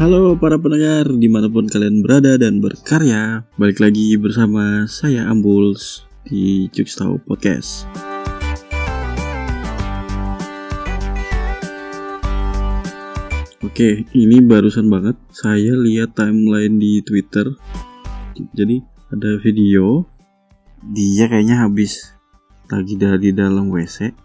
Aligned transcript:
Halo 0.00 0.32
para 0.32 0.56
pendengar 0.56 1.12
di 1.12 1.28
mana 1.28 1.44
pun 1.52 1.68
kalian 1.68 2.00
berada 2.00 2.40
dan 2.40 2.56
berkarya 2.56 3.44
Balik 3.60 3.84
lagi 3.84 4.16
bersama 4.16 4.88
saya 4.88 5.28
Ambuls 5.28 6.08
di 6.24 6.72
Jukstau 6.72 7.20
Podcast. 7.20 7.84
Oke 13.60 14.08
ini 14.16 14.40
barusan 14.40 14.88
banget 14.88 15.20
saya 15.36 15.76
lihat 15.76 16.16
timeline 16.16 16.80
di 16.80 17.04
Twitter. 17.04 17.52
Jadi 18.56 18.80
ada 19.12 19.36
video 19.36 20.08
Dia 20.96 21.28
kayaknya 21.28 21.60
habis 21.60 22.16
lagi 22.72 22.96
di 22.96 23.36
dalam 23.36 23.68
WC 23.68 24.16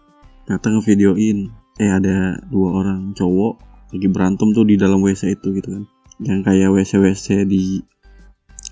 Ternyata 0.47 0.71
ngevideoin. 0.71 1.51
Eh 1.83 1.91
ada 1.91 2.39
dua 2.47 2.79
orang 2.79 3.11
cowok 3.11 3.74
lagi 3.93 4.07
berantem 4.09 4.53
tuh 4.55 4.65
di 4.65 4.79
dalam 4.79 5.03
WC 5.03 5.37
itu 5.37 5.53
gitu 5.53 5.69
kan. 5.69 5.83
Yang 6.23 6.39
kayak 6.47 6.69
WC 6.71 6.91
WC 7.03 7.25
di 7.45 7.83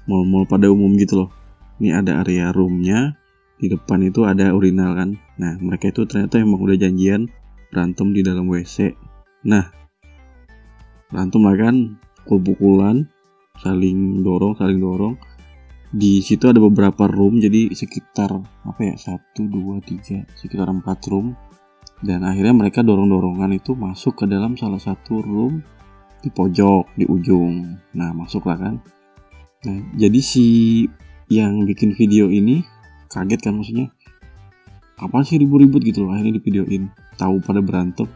mall-mall 0.08 0.48
pada 0.48 0.72
umum 0.72 0.96
gitu 0.96 1.26
loh. 1.26 1.30
Ini 1.78 2.00
ada 2.00 2.24
area 2.24 2.54
roomnya 2.54 3.18
di 3.60 3.72
depan 3.72 4.04
itu 4.04 4.26
ada 4.26 4.52
urinal 4.52 4.96
kan. 4.96 5.10
Nah 5.40 5.60
mereka 5.60 5.92
itu 5.92 6.04
ternyata 6.08 6.40
emang 6.40 6.60
udah 6.60 6.78
janjian 6.78 7.30
berantem 7.74 8.14
di 8.14 8.22
dalam 8.22 8.46
WC 8.46 8.94
nah 9.44 9.66
berantem 11.10 11.44
lah 11.44 11.58
kan 11.58 11.76
pukul-pukulan 12.24 13.10
saling 13.60 14.24
dorong 14.24 14.56
saling 14.58 14.80
dorong. 14.80 15.16
Di 15.94 16.26
situ 16.26 16.50
ada 16.50 16.58
beberapa 16.58 17.06
room 17.06 17.38
jadi 17.38 17.70
sekitar 17.70 18.34
apa 18.66 18.82
ya 18.82 18.98
satu 18.98 19.46
dua 19.46 19.78
tiga 19.78 20.26
sekitar 20.34 20.66
empat 20.74 21.06
room 21.14 21.38
dan 22.04 22.28
akhirnya 22.28 22.52
mereka 22.52 22.84
dorong-dorongan 22.84 23.56
itu 23.56 23.80
masuk 23.80 24.20
ke 24.20 24.26
dalam 24.28 24.60
salah 24.60 24.78
satu 24.78 25.24
room 25.24 25.64
di 26.20 26.28
pojok 26.28 27.00
di 27.00 27.08
ujung. 27.08 27.80
Nah 27.96 28.12
masuklah 28.12 28.60
kan. 28.60 28.76
Nah 29.64 29.78
jadi 29.96 30.20
si 30.20 30.84
yang 31.32 31.64
bikin 31.64 31.96
video 31.96 32.28
ini 32.28 32.68
kaget 33.08 33.40
kan 33.40 33.56
maksudnya? 33.56 33.88
Apa 35.00 35.24
sih 35.24 35.40
ribut-ribut 35.40 35.80
gitu 35.84 36.04
loh 36.04 36.12
akhirnya 36.12 36.40
di 36.40 36.44
videoin 36.44 36.92
tahu 37.16 37.40
pada 37.40 37.64
berantem. 37.64 38.08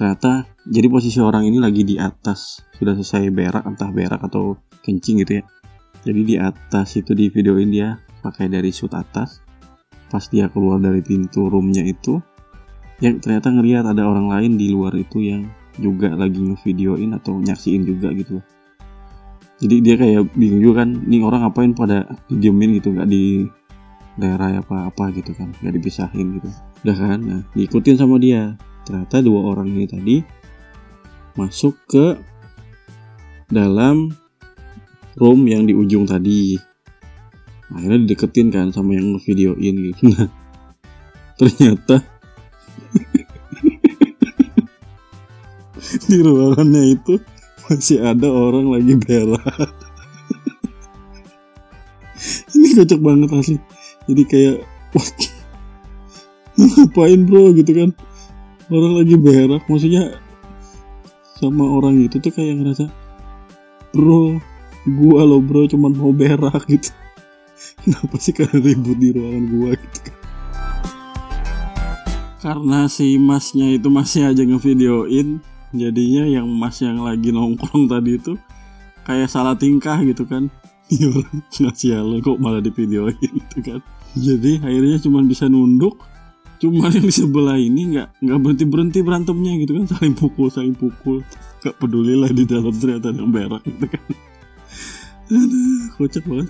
Ternyata 0.00 0.48
jadi 0.64 0.88
posisi 0.88 1.20
orang 1.20 1.44
ini 1.44 1.60
lagi 1.60 1.84
di 1.84 2.00
atas 2.00 2.64
sudah 2.72 2.96
selesai 2.96 3.28
berak 3.28 3.68
entah 3.68 3.92
berak 3.92 4.24
atau 4.24 4.56
kencing 4.80 5.20
gitu 5.28 5.40
ya. 5.40 5.44
Jadi 6.00 6.20
di 6.24 6.36
atas 6.40 6.96
itu 6.96 7.12
di 7.12 7.28
videoin 7.28 7.68
dia 7.68 8.00
pakai 8.24 8.48
dari 8.48 8.72
shoot 8.72 8.96
atas. 8.96 9.44
Pas 10.08 10.24
dia 10.26 10.48
keluar 10.48 10.80
dari 10.80 11.04
pintu 11.04 11.52
roomnya 11.52 11.84
itu 11.84 12.18
yang 13.00 13.16
ternyata 13.18 13.48
ngelihat 13.48 13.84
ada 13.88 14.04
orang 14.04 14.28
lain 14.28 14.60
di 14.60 14.68
luar 14.68 14.92
itu 14.92 15.24
yang 15.24 15.48
juga 15.80 16.12
lagi 16.12 16.36
ngevideoin 16.36 17.16
atau 17.16 17.40
nyaksiin 17.40 17.82
juga 17.88 18.12
gitu. 18.12 18.44
Jadi 19.60 19.76
dia 19.84 19.94
kayak 19.96 20.32
bingung 20.36 20.60
juga 20.64 20.84
kan 20.84 20.96
ini 21.04 21.20
orang 21.20 21.48
ngapain 21.48 21.72
pada 21.72 22.08
didiemin 22.28 22.80
gitu? 22.80 22.92
Nggak 22.92 23.08
di 23.08 23.48
daerah 24.20 24.60
apa 24.60 24.92
apa 24.92 25.04
gitu 25.16 25.32
kan? 25.32 25.52
Nggak 25.64 25.74
dipisahin 25.80 26.40
gitu. 26.40 26.48
Udah 26.84 26.96
kan? 26.96 27.18
Nah 27.20 27.40
diikutin 27.56 27.96
sama 27.96 28.20
dia. 28.20 28.56
Ternyata 28.84 29.24
dua 29.24 29.40
orang 29.52 29.68
ini 29.72 29.84
tadi 29.88 30.16
masuk 31.36 31.76
ke 31.88 32.20
dalam 33.48 34.12
room 35.16 35.40
yang 35.48 35.64
di 35.64 35.72
ujung 35.72 36.04
tadi. 36.04 36.56
Akhirnya 37.70 38.02
dideketin 38.04 38.48
kan 38.52 38.66
sama 38.72 38.96
yang 38.96 39.16
ngevideoin 39.16 39.76
gitu. 39.92 40.04
Nah 40.12 40.28
ternyata 41.40 42.19
di 46.10 46.18
ruangannya 46.18 46.98
itu 46.98 47.22
masih 47.70 48.02
ada 48.02 48.26
orang 48.26 48.66
lagi 48.74 48.98
berak 48.98 49.70
ini 52.54 52.76
kocak 52.76 53.00
banget 53.00 53.30
asli. 53.32 53.58
Jadi 54.08 54.22
kayak 54.26 54.56
what? 54.92 55.16
Ngapain 56.60 57.20
bro 57.24 57.54
gitu 57.56 57.72
kan? 57.72 57.90
Orang 58.70 59.02
lagi 59.02 59.16
berak 59.18 59.66
maksudnya 59.66 60.14
sama 61.40 61.64
orang 61.64 62.04
itu 62.04 62.20
tuh 62.20 62.30
kayak 62.30 62.60
ngerasa 62.60 62.86
bro 63.96 64.36
gua 64.84 65.24
lo 65.24 65.40
bro 65.40 65.64
cuman 65.66 65.92
mau 65.96 66.12
berak 66.12 66.68
gitu. 66.72 66.92
Kenapa 67.80 68.16
sih 68.20 68.32
kalian 68.36 68.60
ribut 68.60 68.96
di 69.00 69.08
ruangan 69.16 69.44
gua 69.48 69.70
gitu 69.74 69.98
kan? 70.04 70.16
Karena 72.40 72.88
si 72.88 73.20
masnya 73.20 73.76
itu 73.76 73.92
masih 73.92 74.32
aja 74.32 74.40
ngevideoin 74.40 75.44
jadinya 75.70 76.26
yang 76.26 76.46
mas 76.50 76.78
yang 76.82 77.02
lagi 77.02 77.30
nongkrong 77.30 77.86
tadi 77.86 78.18
itu 78.18 78.34
kayak 79.06 79.30
salah 79.30 79.54
tingkah 79.54 79.98
gitu 80.02 80.26
kan. 80.26 80.50
Orang 80.90 81.42
ngasih 81.46 82.02
halo 82.02 82.18
kok 82.18 82.38
malah 82.42 82.58
di 82.58 82.74
videoin 82.74 83.14
gitu 83.18 83.58
kan. 83.62 83.80
Jadi 84.18 84.58
akhirnya 84.58 84.98
cuma 84.98 85.22
bisa 85.22 85.46
nunduk 85.46 85.94
cuma 86.60 86.92
yang 86.92 87.08
di 87.08 87.14
sebelah 87.14 87.56
ini 87.56 87.96
nggak 87.96 88.20
nggak 88.20 88.38
berhenti 88.44 88.64
berhenti 88.68 88.98
berantemnya 89.00 89.52
gitu 89.62 89.72
kan. 89.80 89.84
Saling 89.86 90.14
pukul 90.18 90.48
saling 90.50 90.74
pukul. 90.74 91.22
Gak 91.60 91.76
peduli 91.76 92.16
lah 92.16 92.32
di 92.32 92.48
dalam 92.48 92.72
ternyata 92.72 93.12
ada 93.12 93.20
yang 93.20 93.30
berak 93.30 93.60
gitu 93.68 93.84
kan. 93.84 94.04
Kocak 96.00 96.24
banget. 96.24 96.48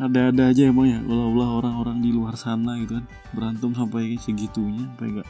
Ada-ada 0.00 0.50
aja 0.50 0.62
emang 0.66 0.88
ya 0.88 0.98
ulah-ulah 1.04 1.60
orang-orang 1.60 2.02
di 2.02 2.10
luar 2.10 2.34
sana 2.34 2.80
gitu 2.82 2.98
kan. 2.98 3.06
Berantem 3.30 3.70
sampai 3.70 4.18
segitunya 4.18 4.90
sampai 4.90 5.22
gak 5.22 5.28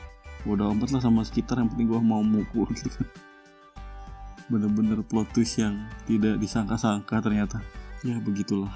udah 0.48 0.72
amat 0.72 0.96
lah 0.96 1.02
sama 1.04 1.20
sekitar 1.20 1.60
yang 1.60 1.68
penting 1.68 1.88
gua 1.92 2.00
mau 2.00 2.24
mukul 2.24 2.64
gitu 2.76 2.88
kan. 2.88 3.06
Bener-bener 4.50 5.04
plot 5.06 5.30
twist 5.36 5.60
yang 5.60 5.86
tidak 6.08 6.40
disangka-sangka 6.40 7.22
ternyata. 7.22 7.62
Ya 8.00 8.16
begitulah. 8.18 8.72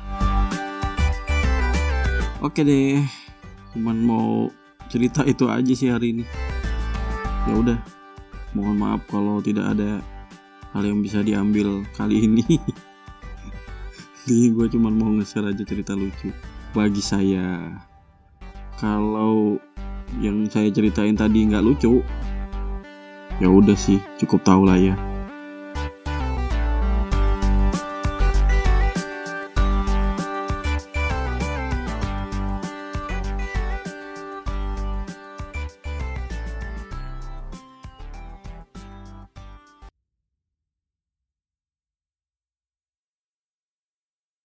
Oke 2.45 2.61
deh 2.61 3.01
cuman 3.75 3.97
mau 3.99 4.55
cerita 4.87 5.27
itu 5.27 5.49
aja 5.49 5.73
sih 5.73 5.91
hari 5.91 6.15
ini. 6.15 6.25
Ya 7.49 7.55
udah 7.57 7.79
mohon 8.55 8.79
maaf 8.79 9.03
kalau 9.11 9.43
tidak 9.43 9.75
ada 9.75 9.99
hal 10.77 10.83
yang 10.85 11.01
bisa 11.01 11.25
diambil 11.25 11.83
kali 11.97 12.29
ini. 12.29 12.45
Jadi 14.25 14.57
gue 14.57 14.67
cuma 14.73 14.89
mau 14.89 15.13
nge-share 15.21 15.53
aja 15.53 15.65
cerita 15.69 15.93
lucu 15.93 16.33
bagi 16.73 17.03
saya. 17.05 17.77
Kalau 18.81 19.61
yang 20.21 20.47
saya 20.51 20.71
ceritain 20.71 21.17
tadi 21.17 21.47
nggak 21.49 21.65
lucu 21.65 22.03
ya 23.43 23.49
udah 23.51 23.75
sih 23.75 23.99
cukup 24.21 24.43
tahu 24.47 24.63
lah 24.69 24.79
ya 24.79 24.95